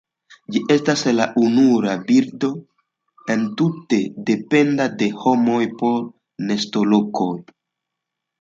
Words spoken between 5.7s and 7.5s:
por nestolokoj.